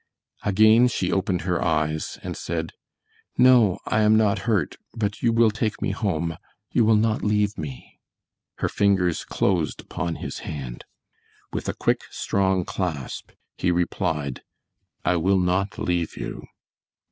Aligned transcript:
Again 0.43 0.87
she 0.87 1.11
opened 1.11 1.41
her 1.41 1.63
eyes 1.63 2.17
and 2.23 2.35
said, 2.35 2.71
"No, 3.37 3.77
I 3.85 4.01
am 4.01 4.17
not 4.17 4.39
hurt, 4.49 4.77
but 4.95 5.21
you 5.21 5.31
will 5.31 5.51
take 5.51 5.79
me 5.79 5.91
home; 5.91 6.37
you 6.71 6.83
will 6.85 6.95
not 6.95 7.21
leave 7.21 7.55
me!" 7.55 7.99
Her 8.55 8.67
fingers 8.67 9.23
closed 9.23 9.79
upon 9.79 10.15
his 10.15 10.39
hand. 10.39 10.85
With 11.53 11.69
a 11.69 11.75
quick, 11.75 12.01
strong 12.09 12.65
clasp, 12.65 13.29
he 13.59 13.69
replied: 13.69 14.41
"I 15.05 15.17
will 15.17 15.37
not 15.39 15.77
leave 15.77 16.17
you." 16.17 16.47